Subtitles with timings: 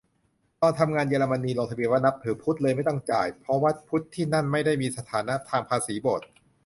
[0.61, 6.29] ตอนทำงานเยอรมนี ลงทะเบียนว่านับถือพุทธ เลยไม่ต้องจ่าย เพราะวัดพุทธที่นั่นไม่ได้มีสถานะทางภาษีโบสถ์